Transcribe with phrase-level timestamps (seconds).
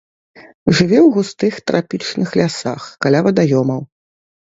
[0.75, 3.81] Жыве ў густых трапічных лясах, каля вадаёмаў.